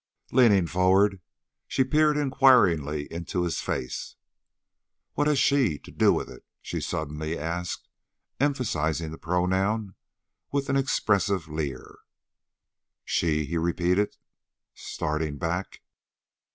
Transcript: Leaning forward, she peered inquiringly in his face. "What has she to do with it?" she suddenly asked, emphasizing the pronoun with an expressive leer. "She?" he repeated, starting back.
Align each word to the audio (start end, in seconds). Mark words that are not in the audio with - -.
Leaning 0.31 0.65
forward, 0.65 1.21
she 1.67 1.83
peered 1.83 2.17
inquiringly 2.17 3.03
in 3.13 3.23
his 3.23 3.61
face. 3.61 4.15
"What 5.13 5.27
has 5.27 5.37
she 5.37 5.77
to 5.77 5.91
do 5.91 6.11
with 6.11 6.27
it?" 6.27 6.43
she 6.59 6.81
suddenly 6.81 7.37
asked, 7.37 7.87
emphasizing 8.39 9.11
the 9.11 9.19
pronoun 9.19 9.93
with 10.51 10.69
an 10.71 10.75
expressive 10.75 11.47
leer. 11.47 11.99
"She?" 13.05 13.45
he 13.45 13.59
repeated, 13.59 14.17
starting 14.73 15.37
back. 15.37 15.83